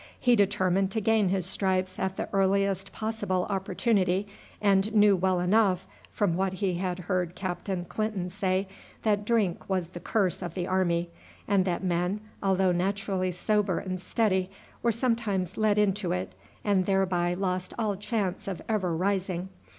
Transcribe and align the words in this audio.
He 0.19 0.35
determined 0.35 0.89
to 0.93 0.99
gain 0.99 1.29
his 1.29 1.45
stripes 1.45 1.99
at 1.99 2.15
the 2.15 2.27
earliest 2.33 2.91
possible 2.91 3.45
opportunity, 3.51 4.25
and 4.59 4.91
knew 4.95 5.15
well 5.15 5.39
enough, 5.39 5.85
from 6.09 6.35
what 6.35 6.53
he 6.53 6.73
had 6.73 6.97
heard 6.97 7.35
Captain 7.35 7.85
Clinton 7.85 8.31
say, 8.31 8.67
that 9.03 9.25
drink 9.25 9.69
was 9.69 9.89
the 9.89 9.99
curse 9.99 10.41
of 10.41 10.55
the 10.55 10.65
army, 10.65 11.11
and 11.47 11.65
that 11.65 11.83
men, 11.83 12.19
although 12.41 12.71
naturally 12.71 13.31
sober 13.31 13.77
and 13.77 14.01
steady, 14.01 14.49
were 14.81 14.91
sometimes 14.91 15.55
led 15.55 15.77
into 15.77 16.13
it, 16.13 16.33
and 16.63 16.87
thereby 16.87 17.35
lost 17.35 17.71
all 17.77 17.95
chance 17.95 18.47
of 18.47 18.59
ever 18.67 18.95
rising. 18.97 19.49